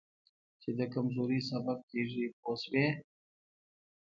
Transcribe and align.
چې 0.61 0.69
د 0.79 0.81
کمزورۍ 0.93 1.39
سبب 1.49 1.77
کېږي 1.91 2.25
پوه 2.39 2.55
شوې!. 2.61 2.87